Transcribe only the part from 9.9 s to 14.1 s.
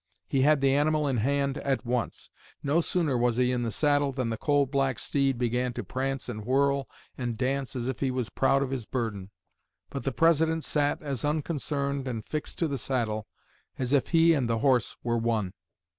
But the President sat as unconcerned and fixed to the saddle as if